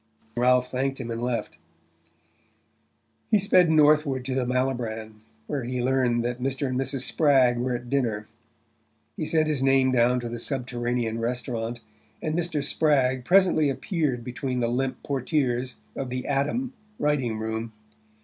[0.35, 1.57] Ralph thanked him and left.
[3.29, 6.65] He sped northward to the Malibran, where he learned that Mr.
[6.67, 7.01] and Mrs.
[7.01, 8.27] Spragg were at dinner.
[9.15, 11.81] He sent his name down to the subterranean restaurant,
[12.19, 12.63] and Mr.
[12.63, 17.71] Spragg presently appeared between the limp portieres of the "Adam" writing room.